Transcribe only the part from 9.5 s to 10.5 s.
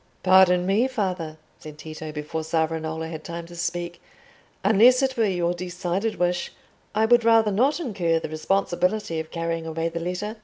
away the letter.